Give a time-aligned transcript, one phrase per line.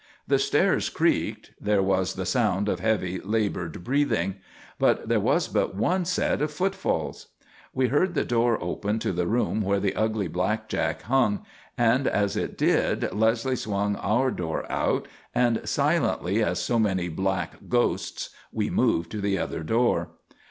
[0.27, 4.37] The stairs creaked there was the sound of heavy, laboured breathing.
[4.79, 7.27] But there was but one set of footfalls!
[7.71, 11.45] We heard the door open to the room where the ugly blackjack hung,
[11.77, 17.69] and as it did Leslie swung our door out and, silently as so many black
[17.69, 20.09] ghosts, we moved to the other door.